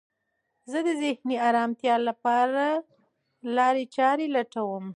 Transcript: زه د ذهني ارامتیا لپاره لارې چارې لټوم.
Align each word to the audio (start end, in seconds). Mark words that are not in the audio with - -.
زه 0.71 0.79
د 0.87 0.89
ذهني 1.01 1.35
ارامتیا 1.49 1.95
لپاره 2.07 2.65
لارې 3.55 3.83
چارې 3.95 4.25
لټوم. 4.35 4.85